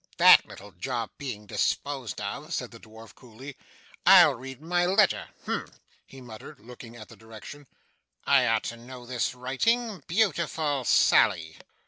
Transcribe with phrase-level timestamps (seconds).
[0.17, 3.55] That little job being disposed of,' said the dwarf, coolly,
[4.03, 5.27] 'I'll read my letter.
[5.45, 7.67] Humph!' he muttered, looking at the direction.
[8.25, 10.01] 'I ought to know this writing.
[10.07, 11.59] Beautiful Sally!